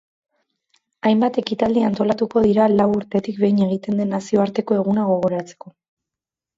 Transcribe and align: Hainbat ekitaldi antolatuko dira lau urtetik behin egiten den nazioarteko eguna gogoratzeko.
Hainbat 1.09 1.37
ekitaldi 1.41 1.83
antolatuko 1.91 2.43
dira 2.47 2.67
lau 2.73 2.89
urtetik 2.97 3.39
behin 3.45 3.63
egiten 3.69 4.05
den 4.05 4.15
nazioarteko 4.19 4.83
eguna 4.83 5.09
gogoratzeko. 5.15 5.77